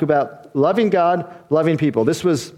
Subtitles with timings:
[0.00, 2.04] talk about loving God, loving people.
[2.04, 2.52] This was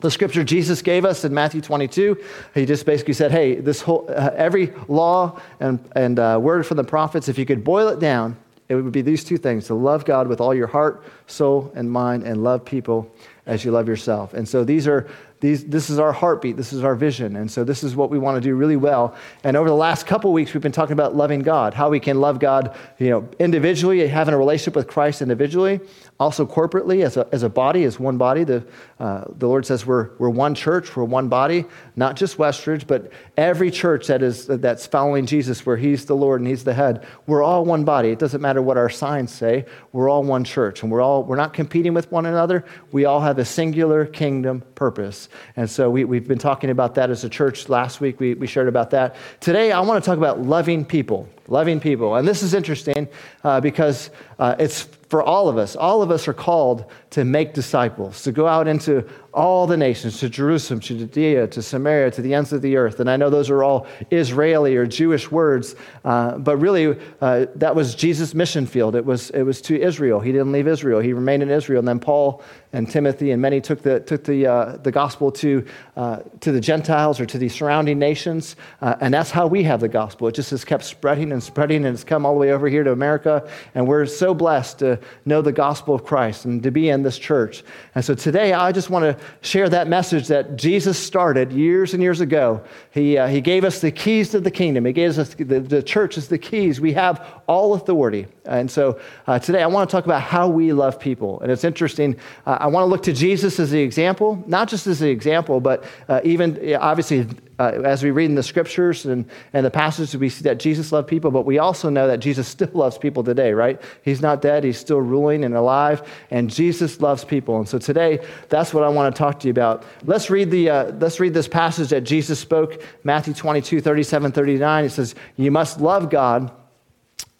[0.00, 2.16] the scripture Jesus gave us in Matthew 22.
[2.54, 6.76] He just basically said, hey, this whole, uh, every law and, and uh, word from
[6.76, 8.36] the prophets, if you could boil it down,
[8.68, 11.90] it would be these two things to love God with all your heart, soul, and
[11.90, 13.10] mind, and love people
[13.46, 14.32] as you love yourself.
[14.32, 15.06] And so these are
[15.44, 16.56] these, this is our heartbeat.
[16.56, 17.36] This is our vision.
[17.36, 19.14] And so this is what we want to do really well.
[19.42, 22.18] And over the last couple weeks, we've been talking about loving God, how we can
[22.18, 25.80] love God, you know, individually, having a relationship with Christ individually,
[26.20, 28.44] also corporately as a, as a body, as one body.
[28.44, 28.64] The,
[29.00, 31.64] uh, the Lord says we're, we're one church, we're one body,
[31.96, 36.40] not just Westridge, but every church that is, that's following Jesus, where He's the Lord
[36.40, 37.04] and He's the head.
[37.26, 38.10] We're all one body.
[38.10, 39.66] It doesn't matter what our signs say.
[39.92, 42.64] We're all one church, and we're all we're not competing with one another.
[42.92, 45.28] We all have a singular kingdom purpose.
[45.56, 47.68] And so we, we've been talking about that as a church.
[47.68, 49.16] Last week we, we shared about that.
[49.40, 51.28] Today I want to talk about loving people.
[51.48, 52.14] Loving people.
[52.16, 53.08] And this is interesting
[53.42, 55.76] uh, because uh, it's for all of us.
[55.76, 60.20] All of us are called to make disciples, to go out into all the nations,
[60.20, 63.00] to Jerusalem, to Judea, to Samaria, to the ends of the earth.
[63.00, 67.74] And I know those are all Israeli or Jewish words, uh, but really uh, that
[67.74, 68.94] was Jesus' mission field.
[68.94, 70.20] It was, it was to Israel.
[70.20, 71.80] He didn't leave Israel, he remained in Israel.
[71.80, 75.64] And then Paul and Timothy and many took the, took the, uh, the gospel to,
[75.96, 78.56] uh, to the Gentiles or to the surrounding nations.
[78.80, 80.28] Uh, and that's how we have the gospel.
[80.28, 82.84] It just has kept spreading and spreading, and it's come all the way over here
[82.84, 83.48] to America.
[83.74, 87.18] And we're so blessed to know the gospel of Christ and to be in this
[87.18, 87.64] church.
[87.94, 92.02] And so today, I just want to share that message that Jesus started years and
[92.02, 92.62] years ago.
[92.90, 95.82] He, uh, he gave us the keys to the kingdom, He gave us the, the
[95.82, 96.80] church is the keys.
[96.80, 98.26] We have all authority.
[98.46, 101.40] And so uh, today, I want to talk about how we love people.
[101.40, 102.16] And it's interesting.
[102.46, 105.60] Uh, I want to look to Jesus as the example, not just as the example,
[105.60, 107.26] but uh, even obviously
[107.58, 110.92] uh, as we read in the scriptures and, and the passages, we see that Jesus
[110.92, 113.80] loved people, but we also know that Jesus still loves people today, right?
[114.02, 117.58] He's not dead, he's still ruling and alive, and Jesus loves people.
[117.58, 119.84] And so today, that's what I want to talk to you about.
[120.04, 124.84] Let's read, the, uh, let's read this passage that Jesus spoke, Matthew 22, 37, 39.
[124.84, 126.50] It says, You must love God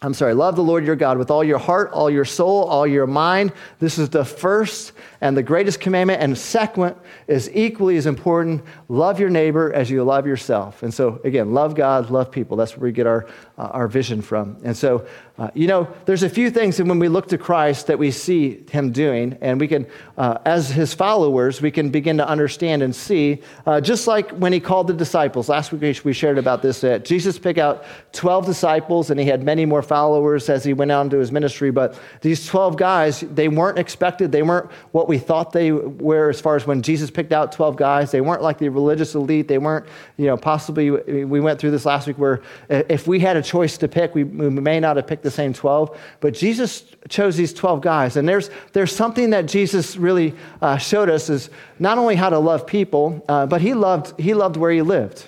[0.05, 2.85] I'm sorry, love the Lord your God with all your heart, all your soul, all
[2.85, 3.51] your mind.
[3.79, 6.21] This is the first and the greatest commandment.
[6.21, 6.95] And second
[7.25, 10.83] is equally as important love your neighbor as you love yourself.
[10.83, 12.55] And so, again, love God, love people.
[12.55, 13.25] That's where we get our,
[13.57, 14.57] uh, our vision from.
[14.63, 17.87] And so, uh, you know, there's a few things that when we look to Christ
[17.87, 19.85] that we see him doing, and we can,
[20.17, 24.53] uh, as his followers, we can begin to understand and see, uh, just like when
[24.53, 25.49] he called the disciples.
[25.49, 29.43] Last week we shared about this that Jesus picked out 12 disciples, and he had
[29.43, 31.69] many more followers as he went out into his ministry.
[31.69, 36.39] But these 12 guys, they weren't expected, they weren't what we thought they were as
[36.39, 38.09] far as when Jesus picked out 12 guys.
[38.09, 39.49] They weren't like the religious elite.
[39.49, 39.85] They weren't,
[40.15, 43.77] you know, possibly, we went through this last week where if we had a choice
[43.79, 47.53] to pick, we, we may not have picked the same 12, but Jesus chose these
[47.53, 48.15] 12 guys.
[48.15, 51.49] And there's, there's something that Jesus really uh, showed us is
[51.79, 55.25] not only how to love people, uh, but he loved, he loved where he lived.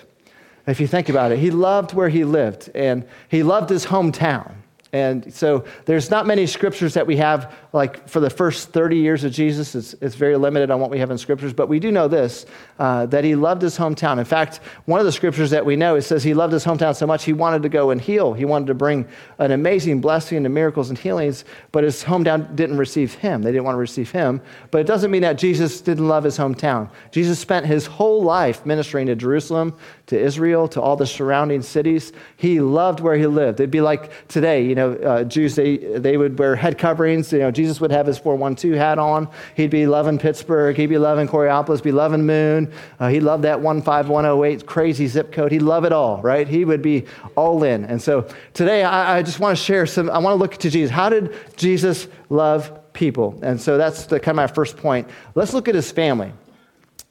[0.66, 4.54] If you think about it, he loved where he lived and he loved his hometown.
[4.92, 9.22] And so there's not many scriptures that we have, like for the first 30 years
[9.22, 11.92] of Jesus, it's, it's very limited on what we have in scriptures, but we do
[11.92, 12.46] know this
[12.78, 14.18] uh, that he loved his hometown.
[14.18, 16.96] In fact, one of the scriptures that we know, it says he loved his hometown
[16.96, 18.32] so much he wanted to go and heal.
[18.32, 19.06] He wanted to bring
[19.38, 23.42] an amazing blessing and miracles and healings, but his hometown didn't receive him.
[23.42, 24.40] They didn't want to receive him.
[24.70, 26.90] But it doesn't mean that Jesus didn't love his hometown.
[27.10, 32.12] Jesus spent his whole life ministering to Jerusalem, to Israel, to all the surrounding cities.
[32.36, 33.60] He loved where he lived.
[33.60, 37.32] It'd be like today, you know, uh, Jews, they, they would wear head coverings.
[37.32, 39.28] You know, Jesus would have his 412 hat on.
[39.54, 40.76] He'd be loving Pittsburgh.
[40.76, 42.72] He'd be loving Coraopolis, be loving Moon.
[42.98, 45.52] Uh, he loved that 15108 crazy zip code.
[45.52, 46.48] He'd love it all, right?
[46.48, 47.04] He would be
[47.34, 47.84] all in.
[47.84, 50.70] And so today, I, I just want to share some, I want to look to
[50.70, 50.90] Jesus.
[50.90, 53.38] How did Jesus love people?
[53.42, 55.08] And so that's the, kind of my first point.
[55.34, 56.32] Let's look at his family.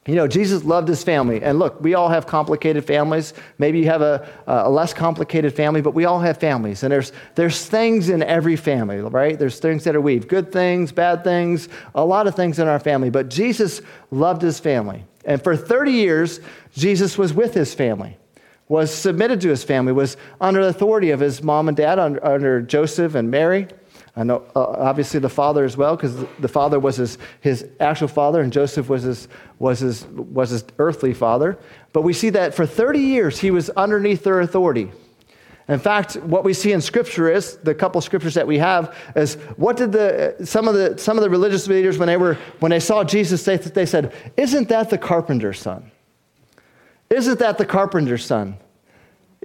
[0.07, 1.43] You know, Jesus loved his family.
[1.43, 3.33] And look, we all have complicated families.
[3.57, 6.83] Maybe you have a, a less complicated family, but we all have families.
[6.83, 9.37] And there's, there's things in every family, right?
[9.37, 12.79] There's things that are weave good things, bad things, a lot of things in our
[12.79, 13.09] family.
[13.09, 15.03] But Jesus loved his family.
[15.25, 16.39] And for 30 years,
[16.73, 18.17] Jesus was with his family,
[18.69, 22.25] was submitted to his family, was under the authority of his mom and dad, under,
[22.25, 23.67] under Joseph and Mary.
[24.17, 28.41] And uh, obviously the father as well, because the father was his, his actual father,
[28.41, 29.27] and Joseph was his,
[29.59, 31.59] was, his, was his earthly father.
[31.93, 34.91] But we see that for 30 years he was underneath their authority.
[35.67, 39.35] In fact, what we see in Scripture is the couple scriptures that we have is
[39.55, 42.69] what did the some of the some of the religious leaders when they were when
[42.69, 45.91] they saw Jesus they, they said, "Isn't that the carpenter's son?
[47.09, 48.55] Isn't that the carpenter's son?"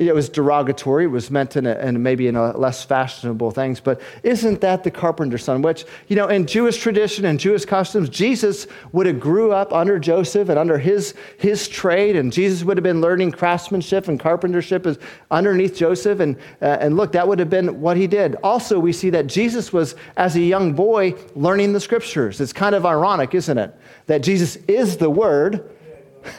[0.09, 1.05] It was derogatory.
[1.05, 3.81] It was meant in, a, in maybe in less fashionable things.
[3.81, 5.63] But isn't that the carpenter's son?
[5.63, 9.99] Which, you know, in Jewish tradition and Jewish customs, Jesus would have grew up under
[9.99, 12.17] Joseph and under his, his trade.
[12.17, 14.99] And Jesus would have been learning craftsmanship and carpentership as
[15.31, 16.21] underneath Joseph.
[16.21, 18.37] And, uh, and look, that would have been what he did.
[18.43, 22.41] Also, we see that Jesus was, as a young boy, learning the scriptures.
[22.41, 23.75] It's kind of ironic, isn't it?
[24.07, 25.71] That Jesus is the Word.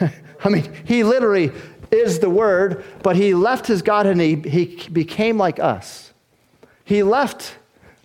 [0.44, 1.52] I mean, he literally
[1.94, 6.12] is the Word, but he left his God and he, he became like us.
[6.84, 7.56] He left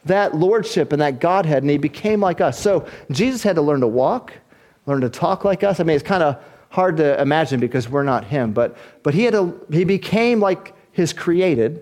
[0.05, 2.59] that lordship and that Godhead and he became like us.
[2.59, 4.33] So Jesus had to learn to walk,
[4.85, 5.79] learn to talk like us.
[5.79, 9.23] I mean, it's kind of hard to imagine because we're not him, but, but he,
[9.23, 11.81] had to, he became like his created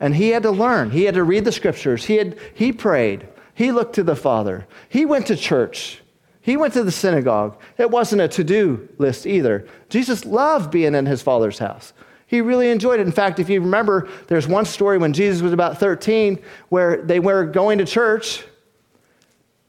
[0.00, 0.90] and he had to learn.
[0.90, 2.06] He had to read the scriptures.
[2.06, 3.28] He, had, he prayed.
[3.54, 4.66] He looked to the Father.
[4.88, 5.99] He went to church.
[6.40, 7.60] He went to the synagogue.
[7.76, 9.66] It wasn't a to do list either.
[9.88, 11.92] Jesus loved being in his Father's house.
[12.26, 13.06] He really enjoyed it.
[13.06, 17.20] In fact, if you remember, there's one story when Jesus was about 13 where they
[17.20, 18.44] were going to church.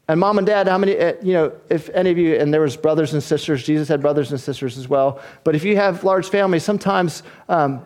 [0.08, 2.60] And mom and dad, how many, eh, you know, if any of you, and there
[2.60, 5.20] was brothers and sisters, Jesus had brothers and sisters as well.
[5.44, 7.84] But if you have large families, sometimes, um,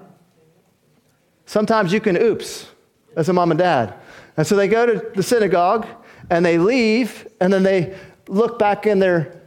[1.47, 2.67] sometimes you can oops
[3.17, 3.95] as a mom and dad.
[4.37, 5.87] And so they go to the synagogue
[6.29, 7.97] and they leave, and then they
[8.29, 9.41] look back in their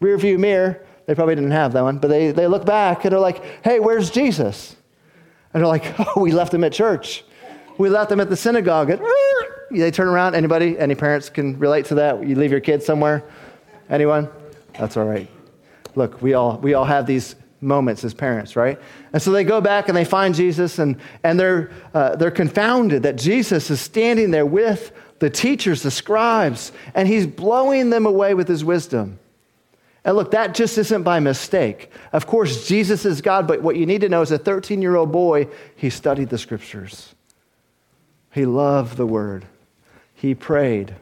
[0.00, 0.84] rearview mirror.
[1.06, 3.80] They probably didn't have that one, but they, they look back and they're like, hey,
[3.80, 4.74] where's Jesus?
[5.54, 7.24] And they're like, oh, we left him at church.
[7.78, 8.90] We left him at the synagogue.
[8.90, 9.02] And,
[9.70, 10.34] they turn around.
[10.34, 10.78] Anybody?
[10.78, 12.26] Any parents can relate to that?
[12.26, 13.24] You leave your kids somewhere?
[13.90, 14.28] Anyone?
[14.78, 15.28] That's all right.
[15.94, 18.78] Look, we all, we all have these moments as parents, right?
[19.12, 23.02] And so they go back and they find Jesus and, and they're, uh, they're confounded
[23.04, 28.34] that Jesus is standing there with the teachers, the scribes, and he's blowing them away
[28.34, 29.18] with his wisdom.
[30.04, 31.90] And look, that just isn't by mistake.
[32.12, 34.94] Of course, Jesus is God, but what you need to know is a 13 year
[34.94, 37.14] old boy, he studied the scriptures.
[38.30, 39.46] He loved the word.
[40.14, 40.94] He prayed.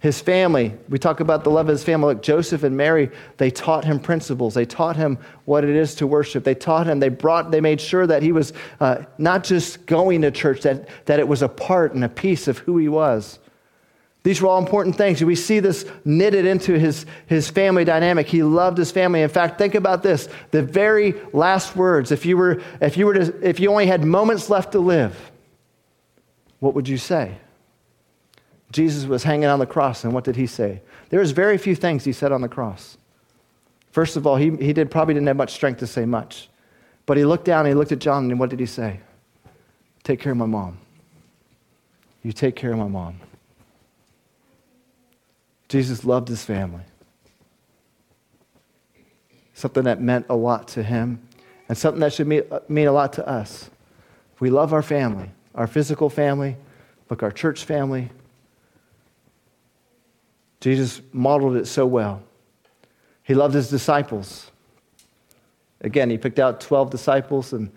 [0.00, 2.14] His family, we talk about the love of his family.
[2.14, 4.52] Like Joseph and Mary, they taught him principles.
[4.52, 6.44] They taught him what it is to worship.
[6.44, 10.22] They taught him, they brought, they made sure that he was uh, not just going
[10.22, 13.38] to church, that, that it was a part and a piece of who he was.
[14.22, 15.24] These were all important things.
[15.24, 18.26] We see this knitted into his, his family dynamic.
[18.26, 19.22] He loved his family.
[19.22, 20.28] In fact, think about this.
[20.50, 24.04] The very last words, if you were, if you were to, if you only had
[24.04, 25.30] moments left to live,
[26.58, 27.38] what would you say?
[28.72, 30.82] Jesus was hanging on the cross, and what did he say?
[31.08, 32.98] There's very few things he said on the cross.
[33.92, 36.48] First of all, he, he did, probably didn't have much strength to say much.
[37.06, 39.00] But he looked down and he looked at John, and what did he say?
[40.02, 40.78] Take care of my mom.
[42.22, 43.20] You take care of my mom.
[45.68, 46.82] Jesus loved his family.
[49.54, 51.26] Something that meant a lot to him,
[51.68, 53.70] and something that should mean a lot to us.
[54.40, 56.56] We love our family, our physical family,
[57.08, 58.10] look, our church family,
[60.66, 62.20] Jesus modeled it so well.
[63.22, 64.50] He loved his disciples.
[65.80, 67.70] Again, he picked out 12 disciples and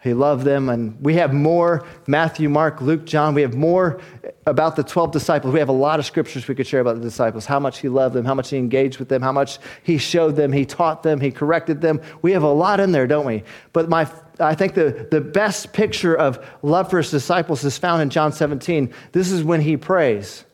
[0.00, 0.68] he loved them.
[0.68, 3.34] And we have more Matthew, Mark, Luke, John.
[3.34, 4.00] We have more
[4.46, 5.52] about the 12 disciples.
[5.52, 7.88] We have a lot of scriptures we could share about the disciples how much he
[7.88, 11.02] loved them, how much he engaged with them, how much he showed them, he taught
[11.02, 12.00] them, he corrected them.
[12.22, 13.42] We have a lot in there, don't we?
[13.72, 14.08] But my,
[14.38, 18.32] I think the, the best picture of love for his disciples is found in John
[18.32, 18.94] 17.
[19.10, 20.44] This is when he prays.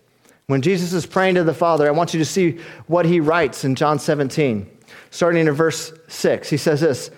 [0.49, 3.65] When Jesus is praying to the Father, I want you to see what he writes
[3.65, 4.71] in John 17,
[5.11, 6.49] starting in verse 6.
[6.49, 7.11] He says this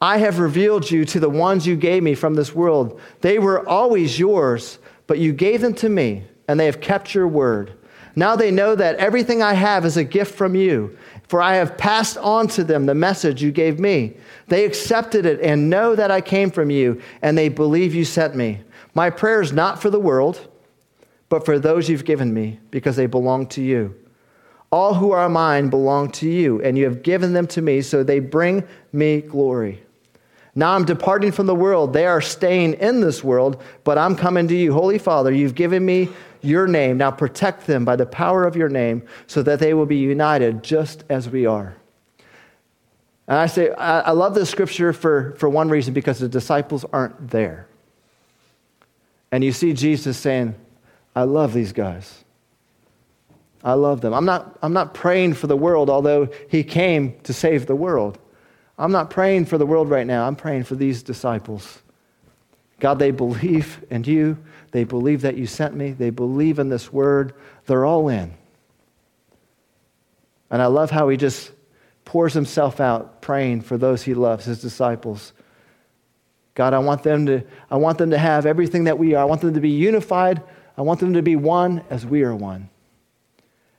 [0.00, 3.00] I have revealed you to the ones you gave me from this world.
[3.20, 7.28] They were always yours, but you gave them to me, and they have kept your
[7.28, 7.72] word.
[8.16, 10.98] Now they know that everything I have is a gift from you,
[11.28, 14.16] for I have passed on to them the message you gave me.
[14.48, 18.34] They accepted it and know that I came from you, and they believe you sent
[18.34, 18.58] me.
[18.92, 20.48] My prayer is not for the world
[21.32, 23.94] but for those you've given me, because they belong to you.
[24.70, 28.02] All who are mine belong to you, and you have given them to me, so
[28.02, 29.82] they bring me glory.
[30.54, 31.94] Now I'm departing from the world.
[31.94, 34.74] They are staying in this world, but I'm coming to you.
[34.74, 36.10] Holy Father, you've given me
[36.42, 36.98] your name.
[36.98, 40.62] Now protect them by the power of your name, so that they will be united
[40.62, 41.74] just as we are.
[43.26, 47.30] And I say, I, love this scripture for, for one reason because the disciples aren't
[47.30, 47.68] there.
[49.30, 50.56] And you see Jesus saying,
[51.14, 52.24] I love these guys.
[53.64, 54.12] I love them.
[54.12, 58.18] I'm not, I'm not praying for the world, although he came to save the world.
[58.78, 60.26] I'm not praying for the world right now.
[60.26, 61.80] I'm praying for these disciples.
[62.80, 64.38] God, they believe in you.
[64.72, 65.92] They believe that you sent me.
[65.92, 67.34] They believe in this word.
[67.66, 68.34] They're all in.
[70.50, 71.52] And I love how he just
[72.04, 75.32] pours himself out praying for those he loves, his disciples.
[76.54, 79.22] God, I want them to, I want them to have everything that we are.
[79.22, 80.42] I want them to be unified.
[80.76, 82.68] I want them to be one as we are one.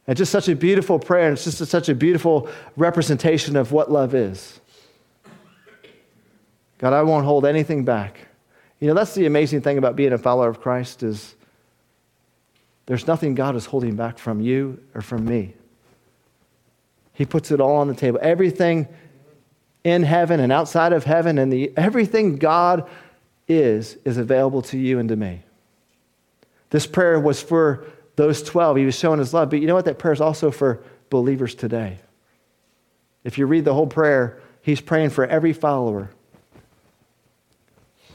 [0.05, 3.71] And just such a beautiful prayer, and it's just a, such a beautiful representation of
[3.71, 4.59] what love is.
[6.77, 8.27] God, I won't hold anything back.
[8.79, 11.35] You know, that's the amazing thing about being a follower of Christ is
[12.85, 15.53] there's nothing God is holding back from you or from me.
[17.13, 18.19] He puts it all on the table.
[18.21, 18.89] Everything
[19.83, 22.89] in heaven and outside of heaven and the, everything God
[23.47, 25.43] is is available to you and to me.
[26.73, 28.77] This prayer was for those 12.
[28.77, 29.51] He was showing his love.
[29.51, 29.85] But you know what?
[29.85, 31.99] That prayer is also for believers today.
[33.23, 36.09] If you read the whole prayer, he's praying for every follower.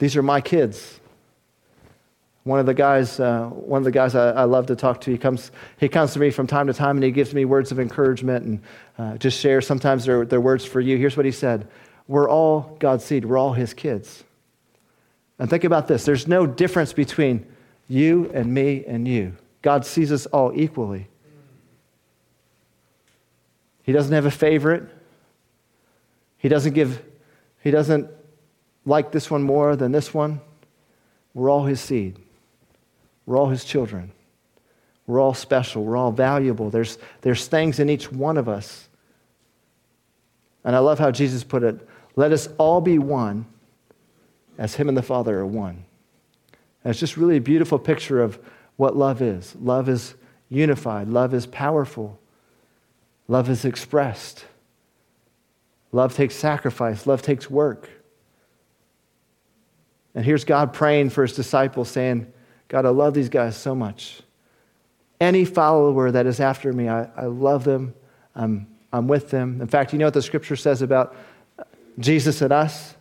[0.00, 0.99] These are my kids.
[2.43, 5.12] One of the guys, uh, one of the guys I, I, love to talk to,
[5.12, 7.71] he comes, he comes to me from time to time and he gives me words
[7.71, 8.62] of encouragement and
[8.99, 9.69] uh, just shares.
[9.69, 10.97] Sometimes they're, they're words for you.
[10.97, 11.69] Here's what he said
[12.09, 14.25] We're all God's seed, we're all his kids.
[15.38, 17.47] And think about this there's no difference between
[17.88, 19.35] you and me and you.
[19.62, 21.09] God sees us all equally.
[23.83, 24.88] He doesn't have a favorite.
[26.37, 27.02] He doesn't give,
[27.64, 28.09] he doesn't
[28.85, 30.40] like this one more than this one.
[31.35, 32.18] We're all his seed.
[33.26, 34.12] We're all his children.
[35.07, 35.85] We're all special.
[35.85, 36.71] We're all valuable.
[36.71, 38.88] There's, there's things in each one of us.
[40.64, 43.47] And I love how Jesus put it let us all be one
[44.59, 45.85] as him and the Father are one.
[46.88, 48.38] And it's just really a beautiful picture of
[48.76, 49.54] what love is.
[49.57, 50.14] Love is
[50.49, 52.18] unified, love is powerful,
[53.26, 54.47] love is expressed.
[55.92, 57.90] Love takes sacrifice, love takes work.
[60.14, 62.33] And here's God praying for his disciples, saying,
[62.68, 64.23] God, I love these guys so much.
[65.21, 67.92] Any follower that is after me, I, I love them.
[68.35, 69.61] I'm, I'm with them.
[69.61, 71.14] In fact, you know what the scripture says about
[71.99, 72.95] Jesus and us?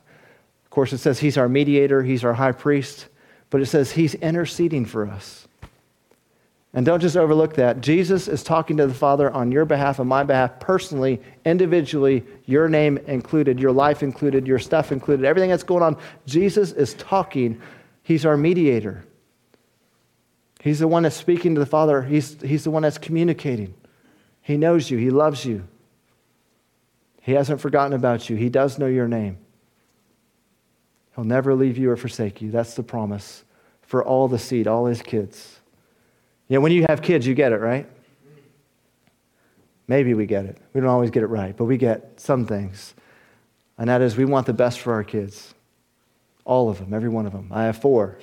[0.66, 3.08] Of course, it says he's our mediator, he's our high priest,
[3.50, 5.48] but it says he's interceding for us.
[6.74, 7.82] And don't just overlook that.
[7.82, 12.68] Jesus is talking to the Father on your behalf, on my behalf, personally, individually, your
[12.68, 15.98] name included, your life included, your stuff included, everything that's going on.
[16.26, 17.60] Jesus is talking.
[18.04, 19.06] He's our mediator.
[20.62, 23.74] He's the one that's speaking to the Father, he's, he's the one that's communicating.
[24.42, 25.68] He knows you, He loves you.
[27.22, 29.38] He hasn't forgotten about you, He does know your name.
[31.18, 32.52] He'll never leave you or forsake you.
[32.52, 33.44] That's the promise
[33.82, 35.60] for all the seed, all His kids.
[36.48, 37.90] You know, when you have kids, you get it, right?
[39.88, 40.60] Maybe we get it.
[40.74, 42.94] We don't always get it right, but we get some things.
[43.80, 45.56] And that is, we want the best for our kids.
[46.46, 47.50] All of them, every one of them.
[47.52, 48.20] I have four.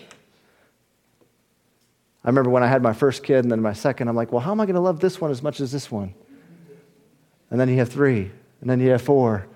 [2.23, 4.41] I remember when I had my first kid and then my second, I'm like, well,
[4.41, 6.15] how am I going to love this one as much as this one?
[7.51, 9.49] And then you have three, and then you have four,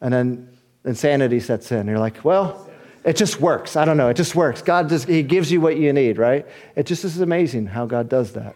[0.00, 0.48] and then
[0.86, 1.86] insanity sets in.
[1.86, 2.69] You're like, well,
[3.04, 3.76] it just works.
[3.76, 4.08] I don't know.
[4.08, 4.62] It just works.
[4.62, 6.46] God just, He gives you what you need, right?
[6.76, 8.54] It just is amazing how God does that.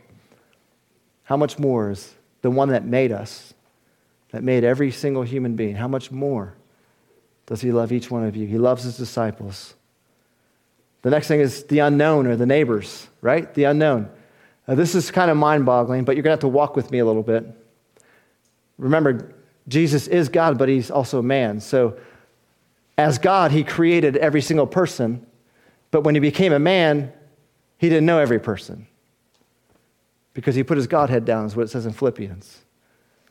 [1.25, 3.55] How much more is the one that made us,
[4.31, 6.55] that made every single human being, how much more
[7.47, 8.47] does He love each one of you?
[8.47, 9.75] He loves His disciples.
[11.03, 13.53] The next thing is the unknown or the neighbors, right?
[13.55, 14.11] The unknown.
[14.67, 16.91] Now, this is kind of mind boggling, but you're going to have to walk with
[16.91, 17.47] me a little bit.
[18.79, 19.35] Remember,
[19.69, 21.61] Jesus is God, but He's also man.
[21.61, 21.99] So,
[22.97, 25.27] as God, he created every single person,
[25.91, 27.13] but when he became a man,
[27.79, 28.87] he didn't know every person
[30.33, 32.61] because he put his Godhead down, is what it says in Philippians.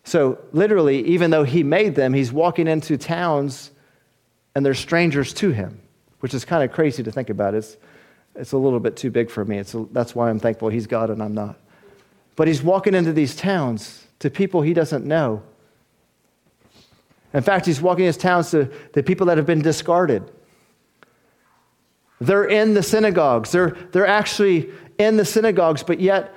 [0.06, 3.72] So, literally, even though he made them, he's walking into towns
[4.56, 5.82] and they're strangers to him,
[6.20, 7.54] which is kind of crazy to think about.
[7.54, 7.78] It's,
[8.36, 9.58] it's a little bit too big for me.
[9.60, 11.58] It's a, that's why I'm thankful he's God and I'm not.
[12.36, 15.44] But he's walking into these towns to people he doesn't know
[17.34, 20.30] in fact, he's walking his towns to the people that have been discarded.
[22.22, 23.52] They're in the synagogues.
[23.52, 26.34] They're, they're actually in the synagogues, but yet,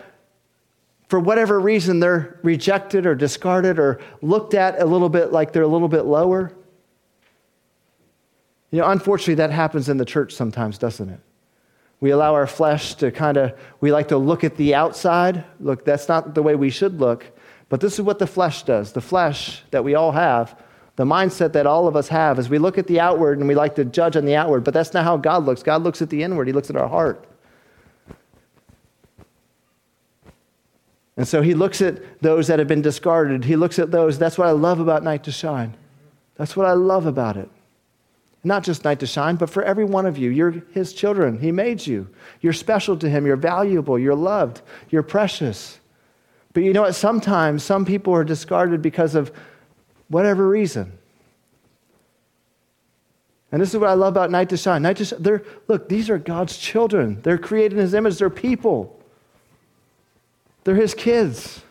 [1.09, 5.63] for whatever reason, they're rejected or discarded or looked at a little bit like they're
[5.63, 6.53] a little bit lower.
[8.71, 11.21] You know, unfortunately, that happens in the church sometimes, doesn't it?
[12.01, 15.45] We allow our flesh to kind of, we like to look at the outside.
[15.61, 17.27] Look, that's not the way we should look.
[17.69, 18.93] But this is what the flesh does.
[18.93, 20.61] The flesh that we all have
[20.97, 23.55] the mindset that all of us have is we look at the outward and we
[23.55, 25.63] like to judge on the outward, but that's not how God looks.
[25.63, 27.27] God looks at the inward, He looks at our heart.
[31.19, 33.45] And so He looks at those that have been discarded.
[33.45, 34.19] He looks at those.
[34.19, 35.77] That's what I love about Night to Shine.
[36.37, 37.51] That's what I love about it.
[38.43, 40.31] Not just Night to Shine, but for every one of you.
[40.31, 41.39] You're His children.
[41.39, 42.09] He made you.
[42.41, 43.27] You're special to Him.
[43.27, 43.99] You're valuable.
[43.99, 44.63] You're loved.
[44.89, 45.79] You're precious.
[46.55, 46.95] But you know what?
[46.95, 49.31] Sometimes some people are discarded because of
[50.09, 50.93] whatever reason.
[53.53, 54.83] And this is what I love about Night to Shine.
[54.83, 57.21] Night to Shine, they're, look, these are God's children.
[57.23, 58.19] They're created in His image.
[58.19, 59.01] They're people.
[60.65, 61.63] They're His kids.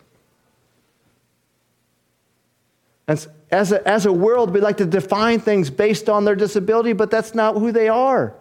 [3.06, 6.92] And as a, as a world, we like to define things based on their disability,
[6.92, 8.34] but that's not who they are.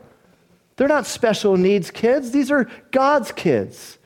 [0.78, 3.98] They're not special needs kids, these are God's kids.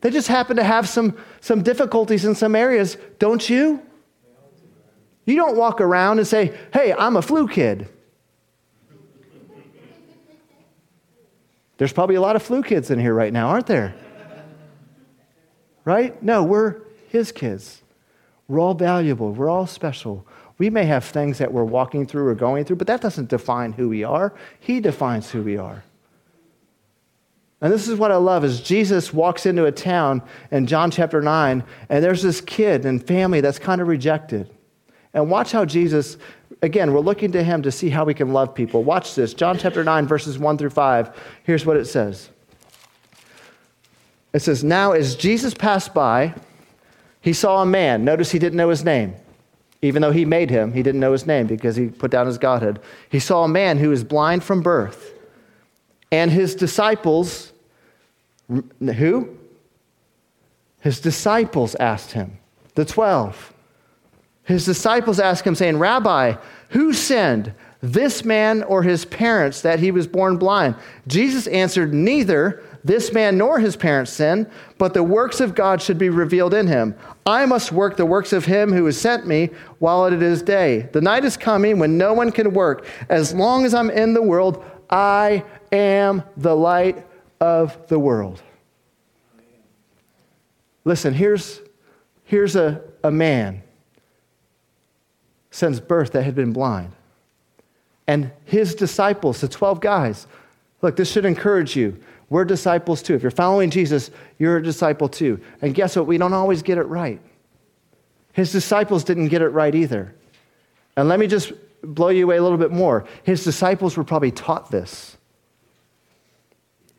[0.00, 3.80] They just happen to have some, some difficulties in some areas, don't you?
[5.24, 7.88] You don't walk around and say, hey, I'm a flu kid.
[11.76, 13.94] There's probably a lot of flu kids in here right now, aren't there?
[15.84, 16.22] Right?
[16.22, 17.82] No, we're his kids.
[18.48, 19.32] We're all valuable.
[19.32, 20.26] We're all special.
[20.58, 23.72] We may have things that we're walking through or going through, but that doesn't define
[23.72, 24.32] who we are.
[24.60, 25.82] He defines who we are.
[27.60, 31.22] And this is what I love is Jesus walks into a town in John chapter
[31.22, 34.50] 9 and there's this kid and family that's kind of rejected.
[35.14, 36.18] And watch how Jesus
[36.62, 38.82] again, we're looking to him to see how we can love people.
[38.82, 39.34] Watch this.
[39.34, 41.16] John chapter 9 verses 1 through 5.
[41.44, 42.30] Here's what it says.
[44.32, 46.34] It says, "Now as Jesus passed by,
[47.20, 48.04] he saw a man.
[48.04, 49.14] Notice he didn't know his name.
[49.80, 52.38] Even though he made him, he didn't know his name because he put down his
[52.38, 52.80] godhood.
[53.08, 55.12] He saw a man who was blind from birth.
[56.10, 57.52] And his disciples,
[58.48, 59.38] who?
[60.80, 62.38] His disciples asked him,
[62.74, 63.53] the 12.
[64.44, 66.34] His disciples asked him, saying, Rabbi,
[66.70, 70.76] who sinned, this man or his parents, that he was born blind?
[71.06, 75.96] Jesus answered, Neither this man nor his parents sinned, but the works of God should
[75.96, 76.94] be revealed in him.
[77.24, 79.48] I must work the works of him who has sent me
[79.78, 80.90] while it is day.
[80.92, 82.86] The night is coming when no one can work.
[83.08, 87.06] As long as I'm in the world, I am the light
[87.40, 88.42] of the world.
[90.84, 91.62] Listen, here's,
[92.24, 93.63] here's a, a man
[95.54, 96.90] since birth that had been blind.
[98.08, 100.26] And his disciples, the 12 guys,
[100.82, 101.96] look, this should encourage you.
[102.28, 103.14] We're disciples too.
[103.14, 105.40] If you're following Jesus, you're a disciple too.
[105.62, 106.08] And guess what?
[106.08, 107.20] We don't always get it right.
[108.32, 110.12] His disciples didn't get it right either.
[110.96, 113.04] And let me just blow you away a little bit more.
[113.22, 115.16] His disciples were probably taught this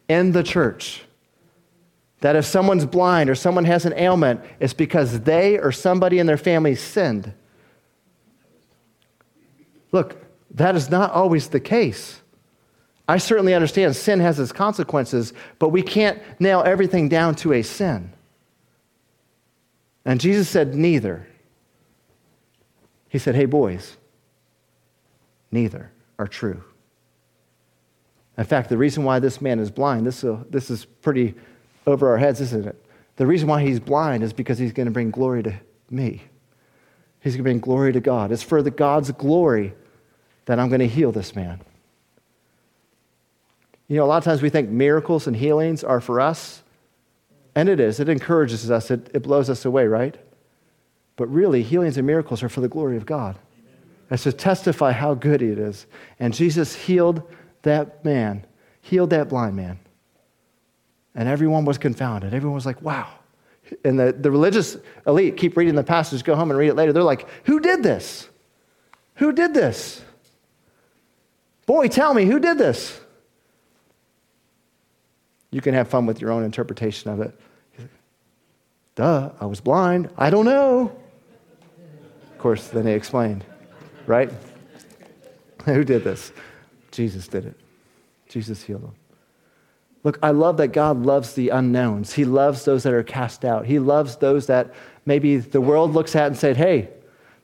[0.07, 1.03] in the church
[2.21, 6.25] that if someone's blind or someone has an ailment, it's because they or somebody in
[6.25, 7.33] their family sinned.
[9.95, 10.17] Look,
[10.55, 12.21] that is not always the case.
[13.07, 17.61] I certainly understand sin has its consequences, but we can't nail everything down to a
[17.61, 18.11] sin.
[20.03, 21.25] And Jesus said, neither.
[23.07, 23.95] He said, hey, boys,
[25.49, 26.61] neither are true.
[28.37, 31.35] In fact, the reason why this man is blind, this, uh, this is pretty
[31.87, 32.85] over our heads, isn't it?
[33.15, 35.53] The reason why he's blind is because he's going to bring glory to
[35.89, 36.21] me.
[37.21, 38.33] He's going to bring glory to God.
[38.33, 39.73] It's for the God's glory
[40.45, 41.61] that I'm going to heal this man.
[43.87, 46.63] You know, a lot of times we think miracles and healings are for us,
[47.53, 47.99] and it is.
[47.99, 50.17] It encourages us, it, it blows us away, right?
[51.15, 53.37] But really, healings and miracles are for the glory of God.
[54.11, 55.87] It's to testify how good it is.
[56.19, 57.23] And Jesus healed
[57.63, 58.45] that man,
[58.81, 59.79] healed that blind man.
[61.15, 62.33] And everyone was confounded.
[62.33, 63.09] Everyone was like, wow.
[63.83, 64.77] And the, the religious
[65.07, 66.93] elite keep reading the passage, go home and read it later.
[66.93, 68.29] They're like, who did this?
[69.15, 70.03] Who did this?
[71.65, 72.99] Boy, tell me, who did this?
[75.51, 77.39] You can have fun with your own interpretation of it.
[78.95, 80.09] Duh, I was blind.
[80.17, 80.95] I don't know.
[82.31, 83.43] Of course, then they explained,
[84.05, 84.31] right?
[85.65, 86.31] Who did this?
[86.91, 87.55] Jesus did it.
[88.29, 88.95] Jesus healed them.
[90.03, 92.13] Look, I love that God loves the unknowns.
[92.13, 93.65] He loves those that are cast out.
[93.65, 94.73] He loves those that
[95.05, 96.89] maybe the world looks at and said, hey,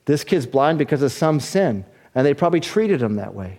[0.04, 1.84] this kid's blind because of some sin.
[2.14, 3.58] And they probably treated him that way.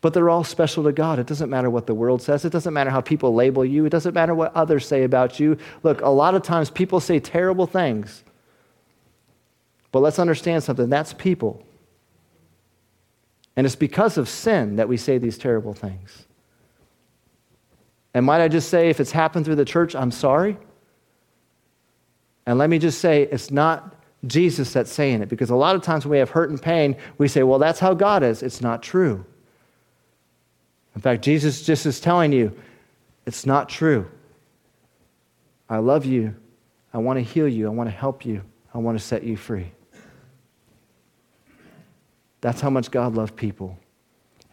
[0.00, 1.18] But they're all special to God.
[1.18, 2.44] It doesn't matter what the world says.
[2.44, 3.84] It doesn't matter how people label you.
[3.84, 5.58] It doesn't matter what others say about you.
[5.82, 8.22] Look, a lot of times people say terrible things.
[9.90, 11.64] But let's understand something that's people.
[13.56, 16.26] And it's because of sin that we say these terrible things.
[18.14, 20.56] And might I just say, if it's happened through the church, I'm sorry.
[22.46, 25.82] And let me just say, it's not Jesus that's saying it, because a lot of
[25.82, 28.44] times when we have hurt and pain, we say, well, that's how God is.
[28.44, 29.24] It's not true.
[30.98, 32.58] In fact, Jesus just is telling you
[33.24, 34.10] it's not true.
[35.70, 36.34] I love you.
[36.92, 37.68] I want to heal you.
[37.68, 38.42] I want to help you.
[38.74, 39.70] I want to set you free.
[42.40, 43.78] That's how much God loved people.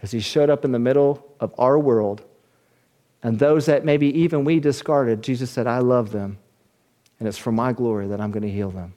[0.04, 2.24] As He showed up in the middle of our world,
[3.24, 6.38] and those that maybe even we discarded, Jesus said, I love them.
[7.20, 8.94] And it's for my glory that I'm going to heal them.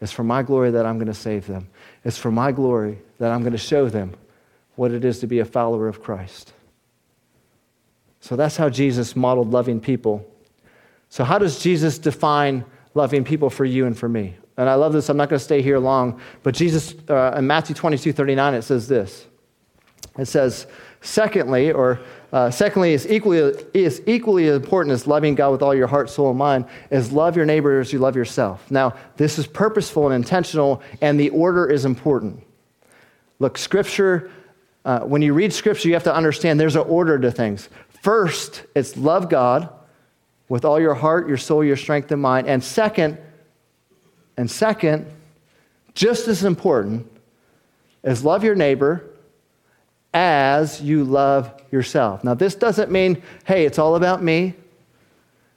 [0.00, 1.68] It's for my glory that I'm going to save them.
[2.04, 4.16] It's for my glory that I'm going to show them
[4.74, 6.52] what it is to be a follower of Christ.
[8.20, 10.26] So that's how Jesus modeled loving people.
[11.08, 14.36] So, how does Jesus define loving people for you and for me?
[14.56, 15.08] And I love this.
[15.08, 18.62] I'm not going to stay here long, but Jesus, uh, in Matthew 22 39, it
[18.62, 19.26] says this.
[20.18, 20.66] It says,
[21.00, 22.00] secondly, or
[22.32, 26.30] uh, secondly, is equally, is equally important as loving God with all your heart, soul,
[26.30, 28.70] and mind, is love your neighbor as you love yourself.
[28.70, 32.44] Now, this is purposeful and intentional, and the order is important.
[33.38, 34.30] Look, Scripture,
[34.84, 37.68] uh, when you read Scripture, you have to understand there's an order to things.
[38.00, 39.68] First, it's love God
[40.48, 42.48] with all your heart, your soul, your strength, and mind.
[42.48, 43.18] And second,
[44.36, 45.06] and second,
[45.94, 47.06] just as important,
[48.02, 49.04] is love your neighbor
[50.14, 52.24] as you love yourself.
[52.24, 54.54] Now, this doesn't mean, hey, it's all about me.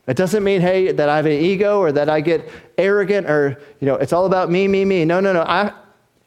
[0.06, 3.62] It doesn't mean, hey, that I have an ego or that I get arrogant or,
[3.80, 5.06] you know, it's all about me, me, me.
[5.06, 5.44] No, no, no.
[5.44, 5.72] I,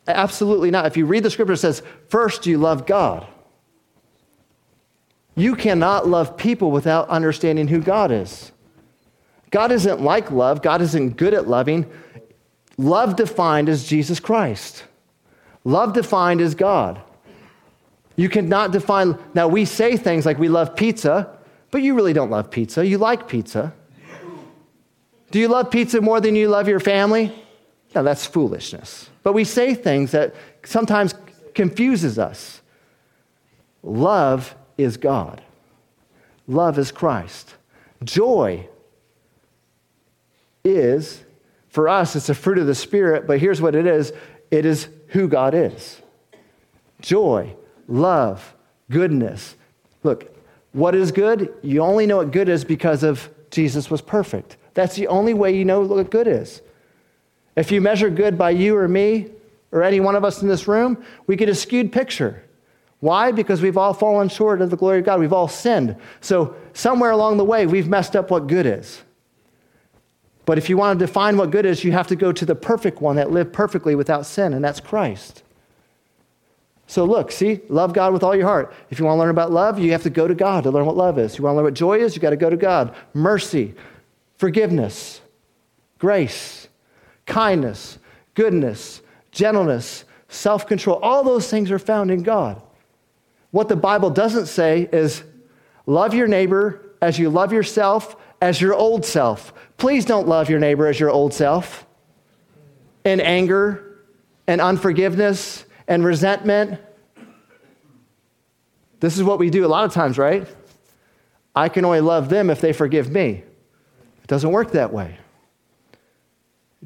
[0.09, 0.87] absolutely not.
[0.87, 3.27] If you read the scripture, it says, first you love God.
[5.37, 8.51] You cannot love people without understanding who God is.
[9.51, 11.87] God isn't like love, God isn't good at loving.
[12.79, 14.85] Love defined as Jesus Christ,
[15.63, 17.01] love defined as God.
[18.17, 21.37] You cannot define, now we say things like we love pizza,
[21.71, 22.85] but you really don't love pizza.
[22.85, 23.75] You like pizza.
[25.31, 27.31] Do you love pizza more than you love your family?
[27.95, 29.11] No, that's foolishness.
[29.23, 31.15] But we say things that sometimes
[31.55, 32.63] confuses us.
[33.83, 35.43] Love is God.
[36.47, 37.55] Love is Christ.
[38.05, 38.69] Joy
[40.65, 41.25] is,
[41.69, 44.13] for us, it's a fruit of the Spirit, but here's what it is
[44.51, 46.01] it is who God is.
[47.01, 47.55] Joy,
[47.89, 48.55] love,
[48.91, 49.57] goodness.
[50.03, 50.35] Look,
[50.73, 51.55] what is good?
[51.63, 54.57] You only know what good is because of Jesus was perfect.
[54.75, 56.61] That's the only way you know what good is.
[57.57, 59.31] If you measure good by you or me
[59.73, 62.43] or any one of us in this room, we get a skewed picture.
[63.01, 63.31] Why?
[63.31, 65.21] Because we've all fallen short of the glory of God.
[65.21, 65.97] We've all sinned.
[66.21, 69.03] So, somewhere along the way, we've messed up what good is.
[70.47, 72.55] But if you want to define what good is, you have to go to the
[72.55, 75.43] perfect one that lived perfectly without sin, and that's Christ.
[76.87, 78.73] So, look, see, love God with all your heart.
[78.91, 80.87] If you want to learn about love, you have to go to God to learn
[80.87, 81.37] what love is.
[81.37, 82.95] You want to learn what joy is, you got to go to God.
[83.13, 83.75] Mercy,
[84.39, 85.21] forgiveness,
[85.99, 86.69] grace,
[87.27, 87.99] kindness,
[88.35, 90.99] goodness, gentleness, self control.
[91.03, 92.63] All those things are found in God.
[93.57, 95.25] What the Bible doesn't say is
[95.87, 99.55] love your neighbor as you love yourself as your old self.
[99.79, 101.87] Please don't love your neighbor as your old self
[103.07, 104.03] in anger
[104.47, 106.79] and unforgiveness and resentment.
[109.01, 110.47] This is what we do a lot of times, right?
[111.55, 113.43] I can only love them if they forgive me.
[114.23, 115.17] It doesn't work that way.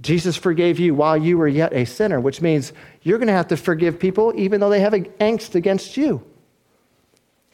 [0.01, 3.49] Jesus forgave you while you were yet a sinner, which means you're going to have
[3.49, 6.25] to forgive people even though they have angst against you.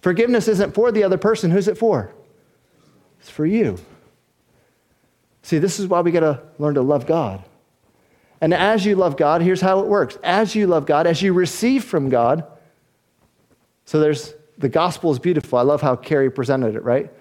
[0.00, 1.50] Forgiveness isn't for the other person.
[1.50, 2.12] Who's it for?
[3.20, 3.78] It's for you.
[5.42, 7.44] See, this is why we got to learn to love God.
[8.40, 10.18] And as you love God, here's how it works.
[10.22, 12.44] As you love God, as you receive from God,
[13.84, 15.58] so there's the gospel is beautiful.
[15.58, 17.12] I love how Carrie presented it, right?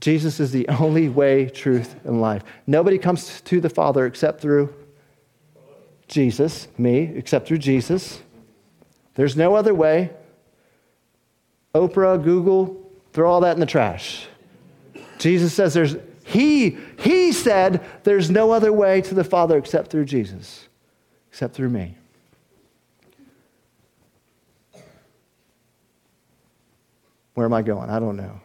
[0.00, 2.42] Jesus is the only way, truth, and life.
[2.66, 4.74] Nobody comes to the Father except through
[6.08, 8.20] Jesus, me, except through Jesus.
[9.14, 10.10] There's no other way.
[11.76, 14.26] Oprah, Google, throw all that in the trash.
[15.18, 20.04] Jesus says there's, he, he said there's no other way to the Father except through
[20.04, 20.68] Jesus,
[21.30, 21.96] except through me.
[27.34, 27.90] Where am I going?
[27.90, 28.40] I don't know.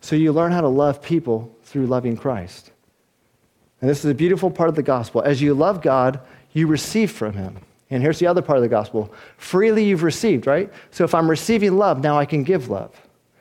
[0.00, 2.70] So you learn how to love people through loving Christ.
[3.80, 5.20] And this is a beautiful part of the gospel.
[5.20, 6.20] As you love God,
[6.52, 7.58] you receive from him.
[7.90, 10.70] And here's the other part of the gospel freely you've received, right?
[10.90, 12.94] So if I'm receiving love, now I can give love.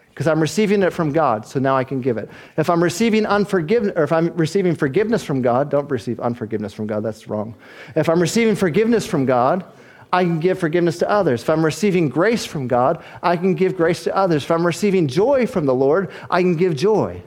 [0.09, 2.27] Because I'm receiving it from God, so now I can give it.
[2.57, 6.87] If I'm receiving unforgiveness, or if I'm receiving forgiveness from God, don't receive unforgiveness from
[6.87, 7.53] God, that's wrong.
[7.95, 9.63] If I'm receiving forgiveness from God,
[10.11, 11.43] I can give forgiveness to others.
[11.43, 14.43] If I'm receiving grace from God, I can give grace to others.
[14.43, 17.21] If I'm receiving joy from the Lord, I can give joy.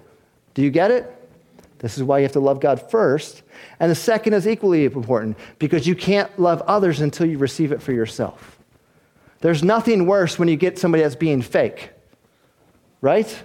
[0.54, 1.19] Do you get it?
[1.80, 3.42] This is why you have to love God first.
[3.80, 7.82] And the second is equally important because you can't love others until you receive it
[7.82, 8.58] for yourself.
[9.40, 11.90] There's nothing worse when you get somebody that's being fake,
[13.00, 13.42] right?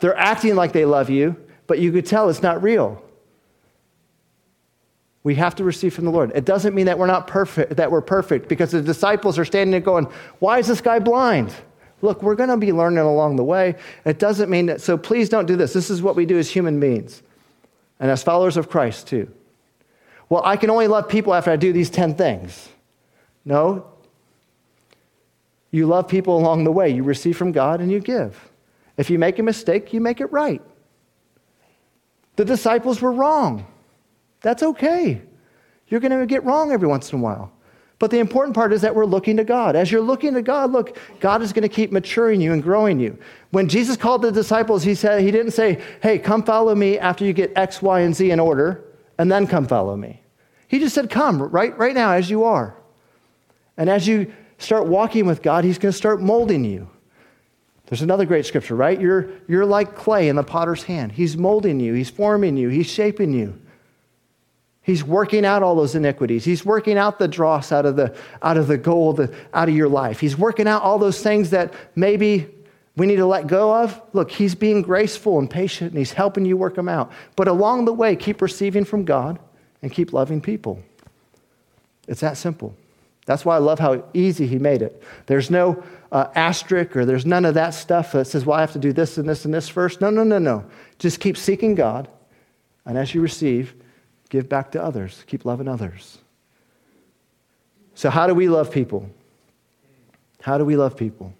[0.00, 1.36] They're acting like they love you,
[1.68, 3.00] but you could tell it's not real.
[5.22, 6.32] We have to receive from the Lord.
[6.34, 9.70] It doesn't mean that we're not perfect, that we're perfect, because the disciples are standing
[9.70, 10.06] there going,
[10.40, 11.54] Why is this guy blind?
[12.02, 13.76] Look, we're going to be learning along the way.
[14.04, 15.72] It doesn't mean that, so please don't do this.
[15.72, 17.22] This is what we do as human beings
[17.98, 19.30] and as followers of Christ, too.
[20.28, 22.68] Well, I can only love people after I do these 10 things.
[23.44, 23.86] No.
[25.70, 26.88] You love people along the way.
[26.88, 28.50] You receive from God and you give.
[28.96, 30.62] If you make a mistake, you make it right.
[32.36, 33.66] The disciples were wrong.
[34.40, 35.20] That's okay.
[35.88, 37.52] You're going to get wrong every once in a while.
[38.00, 39.76] But the important part is that we're looking to God.
[39.76, 42.98] As you're looking to God, look, God is going to keep maturing you and growing
[42.98, 43.18] you.
[43.50, 47.26] When Jesus called the disciples, he said he didn't say, "Hey, come follow me after
[47.26, 48.82] you get X, Y, and Z in order,
[49.18, 50.22] and then come follow me."
[50.66, 52.74] He just said, "Come right right now as you are."
[53.76, 56.88] And as you start walking with God, he's going to start molding you.
[57.86, 58.98] There's another great scripture, right?
[58.98, 61.12] You're, you're like clay in the potter's hand.
[61.12, 63.60] He's molding you, he's forming you, he's shaping you.
[64.82, 66.44] He's working out all those iniquities.
[66.44, 69.20] He's working out the dross out of the, out of the gold
[69.52, 70.20] out of your life.
[70.20, 72.48] He's working out all those things that maybe
[72.96, 74.00] we need to let go of.
[74.12, 77.12] Look, he's being graceful and patient and he's helping you work them out.
[77.36, 79.38] But along the way, keep receiving from God
[79.82, 80.82] and keep loving people.
[82.08, 82.74] It's that simple.
[83.26, 85.02] That's why I love how easy he made it.
[85.26, 88.72] There's no uh, asterisk or there's none of that stuff that says, well, I have
[88.72, 90.00] to do this and this and this first.
[90.00, 90.64] No, no, no, no.
[90.98, 92.08] Just keep seeking God.
[92.84, 93.74] And as you receive,
[94.30, 95.22] give back to others.
[95.26, 96.18] Keep loving others.
[97.94, 99.10] So, how do we love people?
[100.40, 101.34] How do we love people?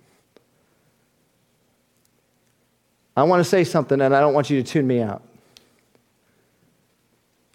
[3.17, 5.23] I want to say something, and I don't want you to tune me out.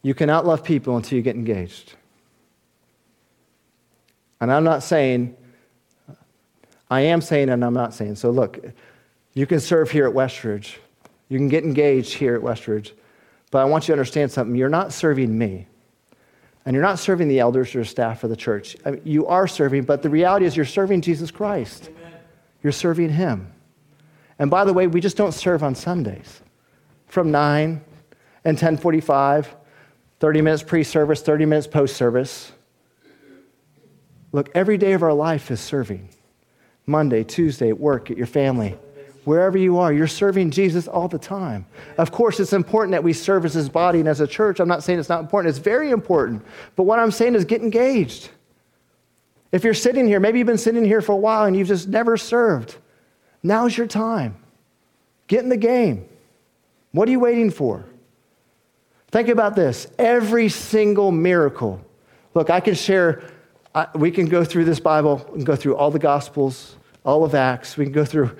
[0.01, 1.93] You cannot love people until you get engaged.
[4.41, 5.35] And I'm not saying,
[6.89, 8.15] I am saying, and I'm not saying.
[8.15, 8.59] So, look,
[9.33, 10.75] you can serve here at Westridge,
[11.29, 12.91] you can get engaged here at Westridge.
[13.51, 14.55] But I want you to understand something.
[14.55, 15.67] You're not serving me.
[16.65, 18.75] And you're not serving the elders or staff of the church.
[18.85, 21.89] I mean, you are serving, but the reality is you're serving Jesus Christ.
[21.89, 22.13] Amen.
[22.63, 23.53] You're serving Him.
[24.39, 26.41] And by the way, we just don't serve on Sundays.
[27.07, 27.81] From 9
[28.43, 29.55] and 1045,
[30.19, 32.51] 30 minutes pre-service, 30 minutes post-service.
[34.31, 36.09] Look, every day of our life is serving.
[36.85, 38.75] Monday, Tuesday, at work, at your family,
[39.25, 41.65] Wherever you are, you're serving Jesus all the time.
[41.97, 44.59] Of course, it's important that we serve as his body and as a church.
[44.59, 46.45] I'm not saying it's not important, it's very important.
[46.75, 48.29] But what I'm saying is get engaged.
[49.51, 51.87] If you're sitting here, maybe you've been sitting here for a while and you've just
[51.87, 52.77] never served,
[53.41, 54.35] now's your time.
[55.27, 56.07] Get in the game.
[56.91, 57.85] What are you waiting for?
[59.07, 61.83] Think about this every single miracle.
[62.35, 63.23] Look, I can share,
[63.73, 67.33] I, we can go through this Bible and go through all the Gospels, all of
[67.33, 67.75] Acts.
[67.75, 68.35] We can go through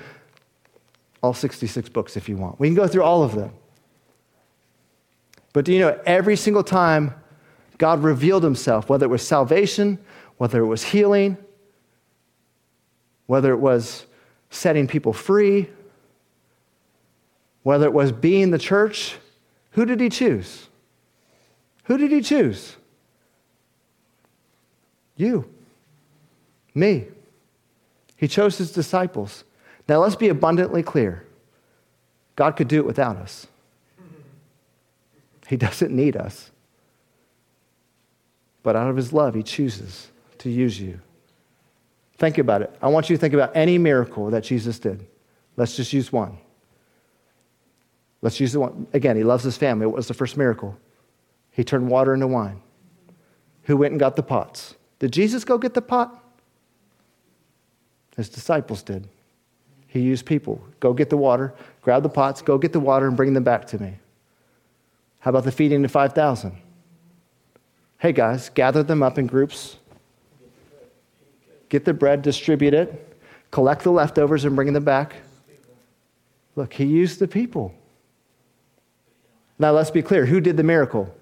[1.26, 2.60] all 66 books if you want.
[2.60, 3.52] We can go through all of them.
[5.54, 7.14] But do you know, every single time
[7.78, 9.98] God revealed himself, whether it was salvation,
[10.38, 11.38] whether it was healing,
[13.26, 14.06] whether it was
[14.50, 15.70] setting people free,
[17.64, 19.16] whether it was being the church,
[19.72, 20.68] who did he choose?
[21.86, 22.76] Who did he choose?
[25.18, 25.50] You,
[26.74, 27.08] me.
[28.18, 29.44] He chose his disciples.
[29.88, 31.26] Now, let's be abundantly clear
[32.36, 33.48] God could do it without us,
[35.48, 36.52] He doesn't need us.
[38.64, 41.00] But out of His love, He chooses to use you.
[42.18, 42.76] Think about it.
[42.82, 45.06] I want you to think about any miracle that Jesus did.
[45.58, 46.38] Let's just use one.
[48.22, 48.88] Let's use the one.
[48.94, 49.86] Again, He loves His family.
[49.86, 50.78] What was the first miracle?
[51.52, 52.62] He turned water into wine.
[53.64, 54.76] Who went and got the pots?
[55.00, 56.24] Did Jesus go get the pot?
[58.16, 59.08] His disciples did.
[59.96, 60.62] He used people.
[60.82, 63.66] Go get the water, grab the pots, go get the water, and bring them back
[63.68, 63.94] to me.
[65.20, 66.52] How about the feeding of 5,000?
[68.00, 69.78] Hey guys, gather them up in groups,
[71.70, 73.18] get the bread, distribute it,
[73.52, 75.16] collect the leftovers, and bring them back.
[76.58, 77.74] Look, he used the people.
[79.58, 81.16] Now let's be clear who did the miracle?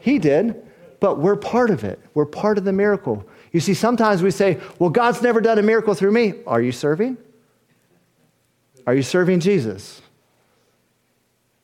[0.00, 0.66] He did,
[0.98, 2.00] but we're part of it.
[2.12, 3.24] We're part of the miracle.
[3.52, 6.34] You see, sometimes we say, well, God's never done a miracle through me.
[6.44, 7.18] Are you serving?
[8.88, 10.00] Are you serving Jesus?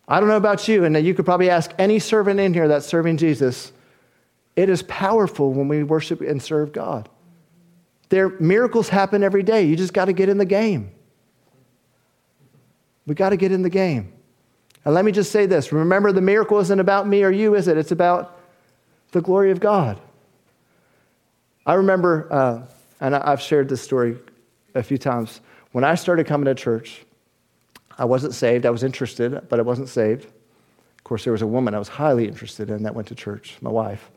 [0.07, 2.85] I don't know about you, and you could probably ask any servant in here that's
[2.85, 3.73] serving Jesus.
[4.57, 7.09] It is powerful when we worship and serve God.
[8.11, 9.63] There, miracles happen every day.
[9.63, 10.91] You just got to get in the game.
[13.07, 14.13] We got to get in the game.
[14.85, 17.69] And let me just say this remember, the miracle isn't about me or you, is
[17.69, 17.79] it?
[17.79, 18.39] It's about
[19.13, 19.99] the glory of God.
[21.65, 22.67] I remember, uh,
[23.01, 24.19] and I've shared this story
[24.75, 25.41] a few times,
[25.73, 27.04] when I started coming to church,
[27.99, 28.67] I wasn't saved.
[28.67, 30.25] I was interested, but I wasn't saved.
[30.25, 33.57] Of course, there was a woman I was highly interested in that went to church,
[33.61, 34.11] my wife.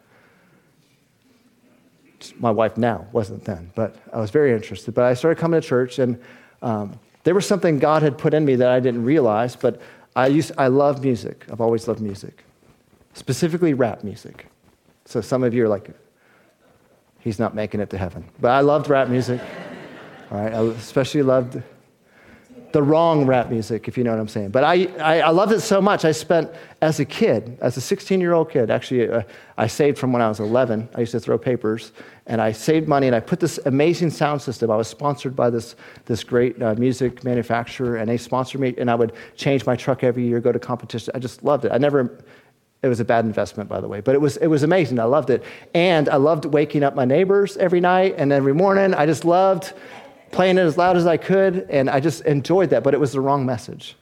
[2.39, 4.93] My wife now, wasn't then, but I was very interested.
[4.93, 6.19] But I started coming to church, and
[6.63, 9.81] um, there was something God had put in me that I didn't realize, but
[10.15, 11.45] I, used, I love music.
[11.51, 12.43] I've always loved music,
[13.13, 14.47] specifically rap music.
[15.05, 15.91] So some of you are like,
[17.19, 18.25] he's not making it to heaven.
[18.39, 19.39] But I loved rap music.
[20.31, 21.61] All right, I especially loved
[22.71, 24.49] the wrong rap music, if you know what I'm saying.
[24.49, 26.05] But I, I, I loved it so much.
[26.05, 26.49] I spent,
[26.81, 29.23] as a kid, as a 16 year old kid, actually, uh,
[29.57, 30.89] I saved from when I was 11.
[30.95, 31.91] I used to throw papers,
[32.25, 34.69] and I saved money, and I put this amazing sound system.
[34.69, 35.75] I was sponsored by this,
[36.05, 40.03] this great uh, music manufacturer, and they sponsored me, and I would change my truck
[40.03, 41.11] every year, go to competition.
[41.15, 41.71] I just loved it.
[41.71, 42.17] I never,
[42.83, 44.99] it was a bad investment, by the way, but it was, it was amazing.
[44.99, 45.43] I loved it.
[45.73, 48.93] And I loved waking up my neighbors every night and every morning.
[48.93, 49.73] I just loved
[50.31, 53.13] playing it as loud as I could, and I just enjoyed that, but it was
[53.13, 53.95] the wrong message.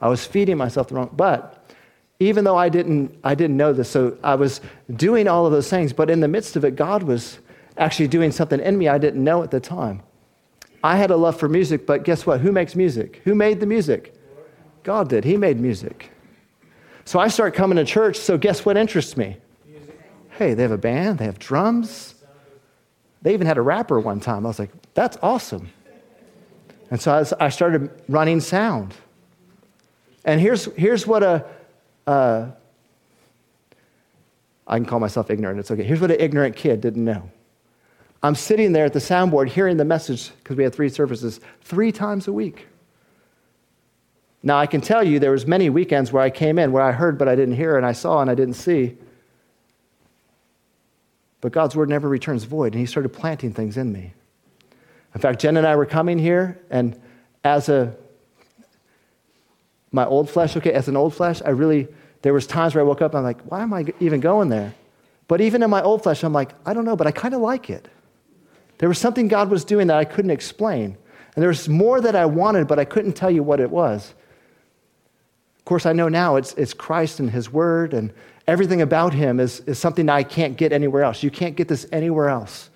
[0.00, 1.54] I was feeding myself the wrong, but
[2.20, 4.60] even though I didn't, I didn't know this, so I was
[4.96, 7.38] doing all of those things, but in the midst of it, God was
[7.76, 10.02] actually doing something in me I didn't know at the time.
[10.82, 12.40] I had a love for music, but guess what?
[12.40, 13.20] Who makes music?
[13.24, 14.14] Who made the music?
[14.82, 15.24] God did.
[15.24, 16.10] He made music.
[17.04, 19.36] So I start coming to church, so guess what interests me?
[20.30, 22.14] Hey, they have a band, they have drums.
[23.22, 24.46] They even had a rapper one time.
[24.46, 25.70] I was like, that's awesome.
[26.90, 28.94] And so I started running sound.
[30.24, 31.44] And here's, here's what a,
[32.04, 32.48] uh,
[34.66, 35.84] I can call myself ignorant, it's okay.
[35.84, 37.30] Here's what an ignorant kid didn't know.
[38.24, 41.92] I'm sitting there at the soundboard hearing the message, because we had three services, three
[41.92, 42.66] times a week.
[44.42, 46.90] Now I can tell you there was many weekends where I came in where I
[46.90, 48.96] heard but I didn't hear and I saw and I didn't see.
[51.40, 54.14] But God's word never returns void, and He started planting things in me.
[55.14, 56.98] In fact, Jen and I were coming here, and
[57.44, 57.94] as a
[59.90, 61.88] my old flesh, okay, as an old flesh, I really
[62.22, 64.48] there was times where I woke up and I'm like, why am I even going
[64.48, 64.74] there?
[65.28, 67.40] But even in my old flesh, I'm like, I don't know, but I kind of
[67.40, 67.86] like it.
[68.78, 70.96] There was something God was doing that I couldn't explain.
[71.34, 74.14] And there was more that I wanted, but I couldn't tell you what it was.
[75.58, 78.12] Of course, I know now it's, it's Christ and His Word, and
[78.46, 81.22] everything about Him is, is something I can't get anywhere else.
[81.22, 82.70] You can't get this anywhere else.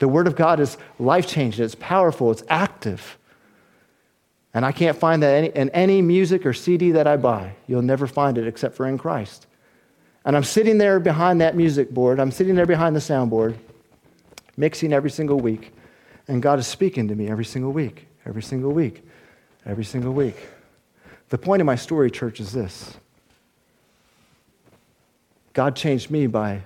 [0.00, 3.18] The Word of God is life changing, it's powerful, it's active.
[4.52, 7.52] And I can't find that in any music or CD that I buy.
[7.68, 9.46] You'll never find it except for in Christ.
[10.24, 13.56] And I'm sitting there behind that music board, I'm sitting there behind the soundboard,
[14.56, 15.72] mixing every single week.
[16.26, 19.04] And God is speaking to me every single week, every single week,
[19.66, 20.48] every single week.
[21.28, 22.96] The point of my story, church, is this
[25.52, 26.62] God changed me by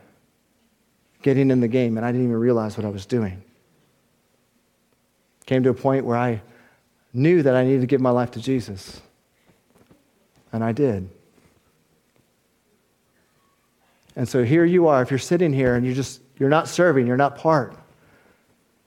[1.25, 3.43] getting in the game, and I didn't even realize what I was doing.
[5.47, 6.43] Came to a point where I
[7.15, 9.01] knew that I needed to give my life to Jesus.
[10.53, 11.09] And I did.
[14.17, 17.07] And so here you are, if you're sitting here and you're just, you're not serving,
[17.07, 17.75] you're not part.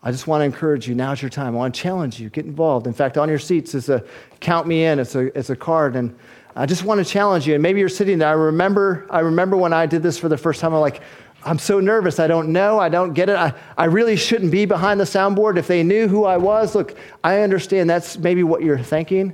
[0.04, 1.56] I just want to encourage you, now's your time.
[1.56, 2.86] I want to challenge you, get involved.
[2.86, 4.04] In fact, on your seats is a
[4.40, 5.96] count me in, it's a, it's a card.
[5.96, 6.16] And
[6.56, 7.56] I just want to challenge you.
[7.56, 8.30] And maybe you're sitting there.
[8.30, 11.02] I remember, I remember when I did this for the first time, I'm like,
[11.48, 12.20] I'm so nervous.
[12.20, 12.78] I don't know.
[12.78, 13.38] I don't get it.
[13.38, 15.58] I, I really shouldn't be behind the soundboard.
[15.58, 19.34] If they knew who I was, look, I understand that's maybe what you're thinking,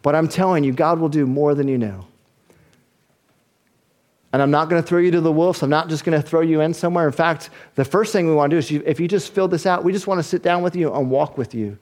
[0.00, 2.06] but I'm telling you, God will do more than you know.
[4.32, 5.62] And I'm not going to throw you to the wolves.
[5.62, 7.06] I'm not just going to throw you in somewhere.
[7.06, 9.48] In fact, the first thing we want to do is you, if you just fill
[9.48, 11.76] this out, we just want to sit down with you and walk with you.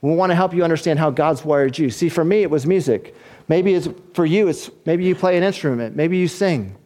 [0.00, 1.90] We want to help you understand how God's wired you.
[1.90, 3.14] See, for me, it was music.
[3.48, 6.76] Maybe it's for you, it's maybe you play an instrument, maybe you sing.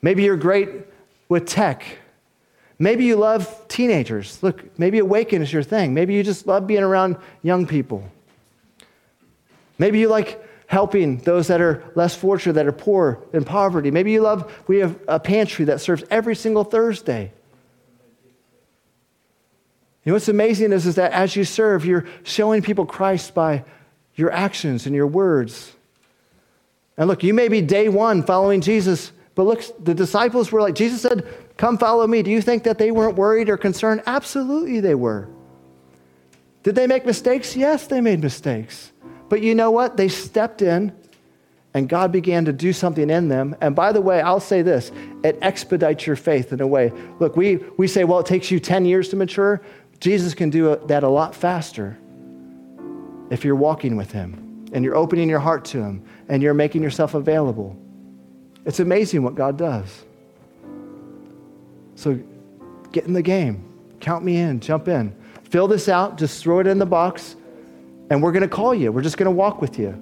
[0.00, 0.70] Maybe you're great
[1.28, 1.98] with tech.
[2.78, 4.42] Maybe you love teenagers.
[4.42, 5.94] Look, maybe Awaken is your thing.
[5.94, 8.04] Maybe you just love being around young people.
[9.78, 13.90] Maybe you like helping those that are less fortunate, that are poor in poverty.
[13.90, 17.32] Maybe you love, we have a pantry that serves every single Thursday.
[20.04, 23.64] You know what's amazing is, is that as you serve, you're showing people Christ by
[24.14, 25.72] your actions and your words.
[26.96, 30.74] And look, you may be day one following Jesus, but look, the disciples were like,
[30.74, 31.26] Jesus said,
[31.56, 32.22] Come follow me.
[32.22, 34.02] Do you think that they weren't worried or concerned?
[34.06, 35.28] Absolutely, they were.
[36.62, 37.56] Did they make mistakes?
[37.56, 38.92] Yes, they made mistakes.
[39.28, 39.96] But you know what?
[39.96, 40.92] They stepped in
[41.74, 43.56] and God began to do something in them.
[43.60, 44.92] And by the way, I'll say this
[45.24, 46.92] it expedites your faith in a way.
[47.18, 49.60] Look, we, we say, well, it takes you 10 years to mature.
[50.00, 51.98] Jesus can do that a lot faster
[53.30, 56.82] if you're walking with Him and you're opening your heart to Him and you're making
[56.82, 57.76] yourself available.
[58.64, 60.04] It's amazing what God does.
[61.96, 62.18] So
[62.92, 63.64] get in the game.
[64.00, 65.14] Count me in, jump in.
[65.44, 67.36] Fill this out, just throw it in the box,
[68.10, 68.90] and we're going to call you.
[68.90, 70.00] We're just going to walk with you.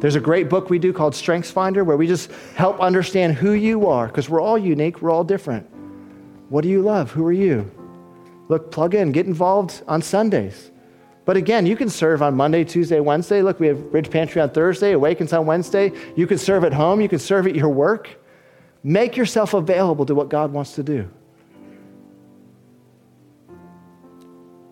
[0.00, 3.52] There's a great book we do called Strengths Finder where we just help understand who
[3.52, 5.66] you are because we're all unique, we're all different.
[6.48, 7.10] What do you love?
[7.10, 7.70] Who are you?
[8.48, 10.70] Look, plug in, get involved on Sundays.
[11.24, 13.40] But again, you can serve on Monday, Tuesday, Wednesday.
[13.42, 15.92] Look, we have Bridge Pantry on Thursday, Awakens on Wednesday.
[16.16, 18.10] You can serve at home, you can serve at your work.
[18.82, 21.08] Make yourself available to what God wants to do.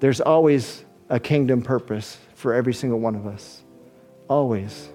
[0.02, 3.62] there's always a kingdom purpose for every single one of us.
[4.26, 4.88] Always.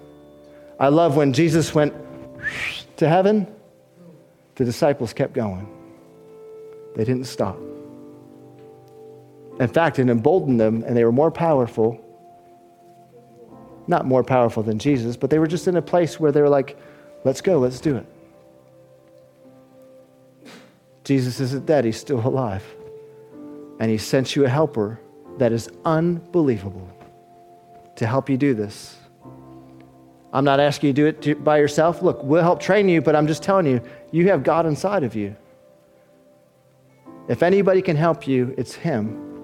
[0.78, 1.94] I love when Jesus went
[2.98, 3.46] to heaven,
[4.56, 5.66] the disciples kept going.
[6.94, 7.56] They didn't stop.
[9.60, 12.04] In fact, it emboldened them, and they were more powerful.
[13.86, 16.48] Not more powerful than Jesus, but they were just in a place where they were
[16.48, 16.78] like,
[17.24, 18.06] let's go, let's do it.
[21.04, 22.62] Jesus isn't dead, he's still alive.
[23.80, 25.00] And he sent you a helper
[25.38, 26.88] that is unbelievable
[27.96, 28.96] to help you do this.
[30.32, 32.02] I'm not asking you to do it by yourself.
[32.02, 33.80] Look, we'll help train you, but I'm just telling you,
[34.10, 35.34] you have God inside of you.
[37.28, 39.37] If anybody can help you, it's him.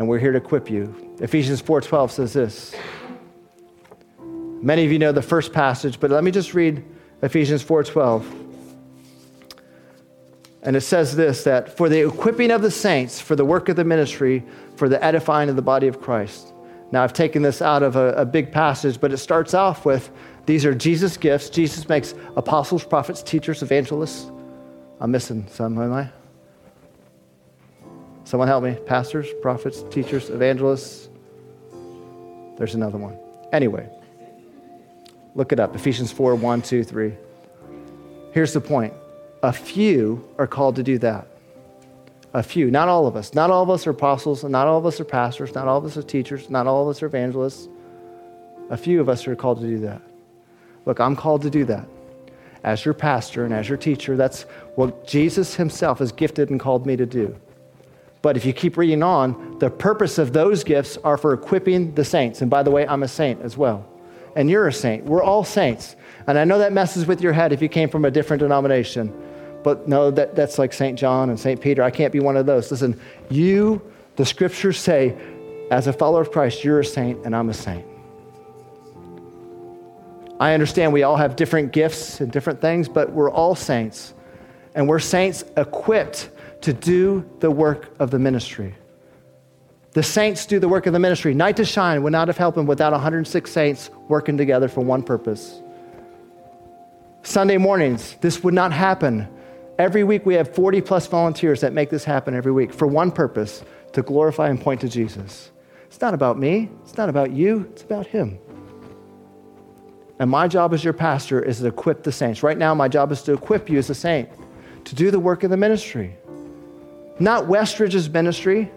[0.00, 0.94] And we're here to equip you.
[1.20, 2.74] Ephesians 4:12 says this.
[4.62, 6.82] Many of you know the first passage, but let me just read
[7.20, 8.24] Ephesians 4:12.
[10.62, 13.76] And it says this that for the equipping of the saints, for the work of
[13.76, 14.42] the ministry,
[14.74, 16.54] for the edifying of the body of Christ.
[16.92, 20.10] Now, I've taken this out of a, a, big passage, but it starts off with
[20.46, 21.50] these are Jesus' gifts.
[21.50, 24.30] Jesus makes apostles, prophets, teachers, evangelists.
[24.98, 26.08] I'm missing some, am I?
[28.30, 28.76] Someone help me.
[28.86, 31.08] Pastors, prophets, teachers, evangelists.
[32.58, 33.18] There's another one.
[33.52, 33.88] Anyway,
[35.34, 37.12] look it up Ephesians 4 1, 2, 3.
[38.32, 38.94] Here's the point
[39.42, 41.26] a few are called to do that.
[42.32, 43.34] A few, not all of us.
[43.34, 45.84] Not all of us are apostles, not all of us are pastors, not all of
[45.84, 47.68] us are teachers, not all of us are evangelists.
[48.70, 50.02] A few of us are called to do that.
[50.86, 51.84] Look, I'm called to do that.
[52.62, 54.42] As your pastor and as your teacher, that's
[54.76, 57.36] what Jesus himself has gifted and called me to do.
[58.22, 62.04] But if you keep reading on, the purpose of those gifts are for equipping the
[62.04, 62.42] saints.
[62.42, 63.86] And by the way, I'm a saint as well.
[64.36, 65.04] And you're a saint.
[65.04, 65.96] We're all saints.
[66.26, 69.12] And I know that messes with your head if you came from a different denomination.
[69.62, 70.98] But no, that, that's like St.
[70.98, 71.60] John and St.
[71.60, 71.82] Peter.
[71.82, 72.70] I can't be one of those.
[72.70, 73.00] Listen,
[73.30, 73.80] you,
[74.16, 75.16] the scriptures say,
[75.70, 77.86] as a follower of Christ, you're a saint and I'm a saint.
[80.38, 84.14] I understand we all have different gifts and different things, but we're all saints.
[84.74, 86.30] And we're saints equipped
[86.62, 88.74] to do the work of the ministry.
[89.92, 91.34] The saints do the work of the ministry.
[91.34, 95.60] Night to shine would not have happened without 106 saints working together for one purpose.
[97.22, 99.28] Sunday mornings, this would not happen
[99.80, 103.10] Every week we have 40 plus volunteers that make this happen every week for one
[103.10, 105.50] purpose to glorify and point to Jesus.
[105.86, 108.38] It's not about me, it's not about you, it's about Him.
[110.18, 112.42] And my job as your pastor is to equip the saints.
[112.42, 114.28] Right now, my job is to equip you as a saint
[114.84, 116.14] to do the work of the ministry.
[117.20, 118.70] Not Westridge's ministry,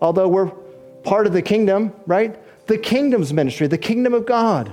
[0.00, 0.50] although we're
[1.04, 2.36] part of the kingdom, right?
[2.66, 4.72] The kingdom's ministry, the kingdom of God.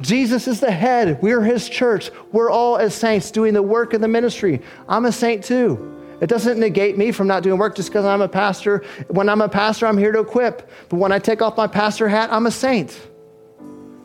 [0.00, 1.22] Jesus is the head.
[1.22, 2.10] We're his church.
[2.32, 4.60] We're all as saints doing the work of the ministry.
[4.88, 5.88] I'm a saint too.
[6.20, 8.84] It doesn't negate me from not doing work just because I'm a pastor.
[9.08, 10.70] When I'm a pastor, I'm here to equip.
[10.88, 12.96] But when I take off my pastor hat, I'm a saint.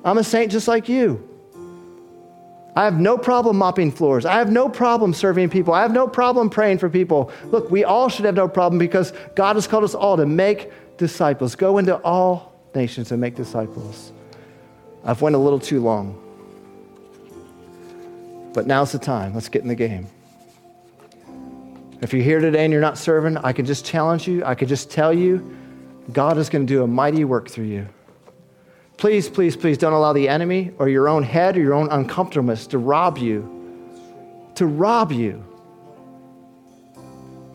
[0.03, 1.27] I'm a saint just like you.
[2.77, 4.23] I have no problem mopping floors.
[4.23, 5.73] I have no problem serving people.
[5.73, 7.31] I have no problem praying for people.
[7.45, 10.71] Look, we all should have no problem because God has called us all to make
[10.95, 11.55] disciples.
[11.55, 14.11] Go into all nations and make disciples.
[15.03, 16.21] I've went a little too long.
[18.53, 19.33] But now's the time.
[19.33, 20.05] Let's get in the game.
[22.01, 24.45] If you're here today and you're not serving, I can just challenge you.
[24.45, 25.57] I can just tell you
[26.13, 27.87] God is going to do a mighty work through you.
[28.97, 32.65] Please, please, please don't allow the enemy or your own head or your own uncomfortableness
[32.67, 33.47] to rob you,
[34.55, 35.43] to rob you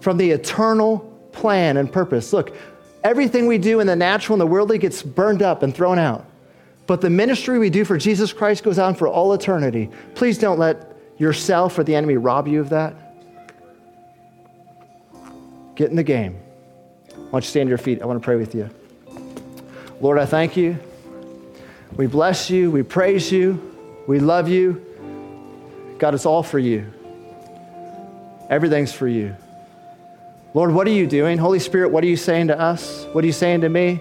[0.01, 1.01] from the eternal
[1.33, 2.33] plan and purpose.
[2.33, 2.55] Look,
[3.03, 6.25] everything we do in the natural and the worldly gets burned up and thrown out.
[6.87, 9.91] But the ministry we do for Jesus Christ goes on for all eternity.
[10.15, 12.95] Please don't let yourself or the enemy rob you of that.
[15.75, 16.39] Get in the game.
[17.15, 18.01] Why don't you stand to your feet?
[18.03, 18.71] I want to pray with you.
[20.01, 20.79] Lord, I thank you.
[21.97, 22.71] We bless you.
[22.71, 23.61] We praise you.
[24.07, 24.85] We love you.
[25.99, 26.93] God, it's all for you.
[28.49, 29.37] Everything's for you.
[30.55, 31.39] Lord, what are you doing?
[31.39, 33.07] Holy Spirit, what are you saying to us?
[33.13, 34.01] What are you saying to me?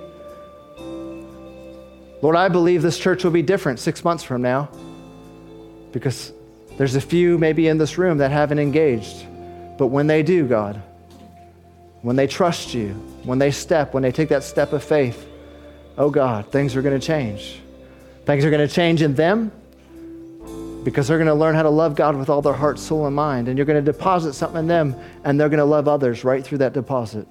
[2.21, 4.69] Lord, I believe this church will be different six months from now
[5.91, 6.31] because
[6.77, 9.25] there's a few maybe in this room that haven't engaged.
[9.77, 10.81] But when they do, God,
[12.01, 12.89] when they trust you,
[13.23, 15.27] when they step, when they take that step of faith,
[15.97, 17.61] oh God, things are going to change.
[18.31, 19.51] Things are going to change in them
[20.85, 23.13] because they're going to learn how to love God with all their heart, soul, and
[23.13, 23.49] mind.
[23.49, 26.41] And you're going to deposit something in them, and they're going to love others right
[26.41, 27.27] through that deposit.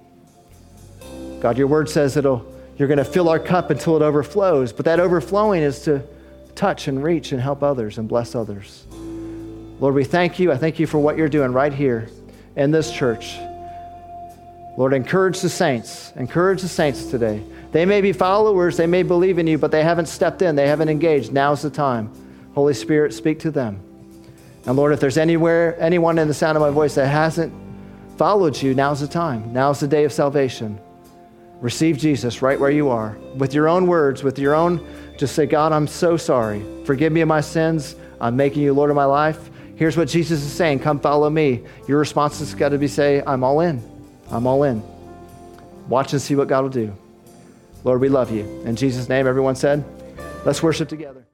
[1.41, 2.47] God, your word says it'll
[2.77, 4.75] you're going to fill our cup until it overflows.
[4.75, 6.03] But that overflowing is to
[6.55, 8.85] touch and reach and help others and bless others.
[9.81, 10.53] Lord, we thank you.
[10.53, 12.11] I thank you for what you're doing right here
[12.57, 13.39] in this church.
[14.77, 16.13] Lord, encourage the saints.
[16.17, 17.43] Encourage the saints today.
[17.73, 20.67] They may be followers, they may believe in you, but they haven't stepped in, they
[20.67, 21.33] haven't engaged.
[21.33, 22.13] Now's the time.
[22.55, 23.81] Holy Spirit, speak to them.
[24.67, 27.53] And Lord, if there's anywhere, anyone in the sound of my voice that hasn't
[28.19, 29.53] followed you, now's the time.
[29.53, 30.79] Now's the day of salvation.
[31.61, 33.17] Receive Jesus right where you are.
[33.37, 34.85] With your own words, with your own,
[35.17, 36.65] just say, God, I'm so sorry.
[36.85, 37.97] Forgive me of my sins.
[38.21, 39.51] I'm making you Lord of my life.
[39.77, 41.63] Here's what Jesus is saying come follow me.
[41.87, 43.83] Your response has got to be say, I'm all in.
[44.31, 44.83] I'm all in.
[45.89, 46.97] Watch and see what God will do.
[47.85, 48.45] Lord, we love you.
[48.65, 49.85] In Jesus' name, everyone said,
[50.45, 51.27] let's worship together.